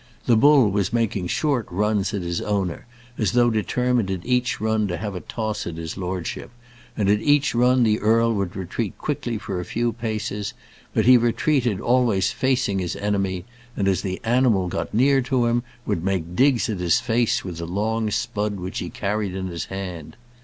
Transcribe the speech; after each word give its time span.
The 0.25 0.35
bull 0.35 0.71
was 0.71 0.91
making 0.91 1.27
short 1.27 1.67
runs 1.69 2.11
at 2.11 2.23
his 2.23 2.41
owner, 2.41 2.87
as 3.19 3.33
though 3.33 3.51
determined 3.51 4.09
in 4.09 4.25
each 4.25 4.59
run 4.59 4.87
to 4.87 4.97
have 4.97 5.13
a 5.13 5.19
toss 5.19 5.67
at 5.67 5.75
his 5.77 5.95
lordship; 5.95 6.49
and 6.97 7.07
at 7.07 7.21
each 7.21 7.53
run 7.53 7.83
the 7.83 7.99
earl 7.99 8.33
would 8.33 8.55
retreat 8.55 8.97
quickly 8.97 9.37
for 9.37 9.59
a 9.59 9.63
few 9.63 9.93
paces, 9.93 10.55
but 10.91 11.05
he 11.05 11.17
retreated 11.17 11.79
always 11.79 12.31
facing 12.31 12.79
his 12.79 12.95
enemy, 12.95 13.45
and 13.77 13.87
as 13.87 14.01
the 14.01 14.19
animal 14.23 14.67
got 14.69 14.91
near 14.91 15.21
to 15.21 15.45
him, 15.45 15.61
would 15.85 16.03
make 16.03 16.35
digs 16.35 16.67
at 16.67 16.79
his 16.79 16.99
face 16.99 17.45
with 17.45 17.57
the 17.57 17.67
long 17.67 18.09
spud 18.09 18.55
which 18.59 18.79
he 18.79 18.89
carried 18.89 19.35
in 19.35 19.49
his 19.49 19.65
hand. 19.65 20.17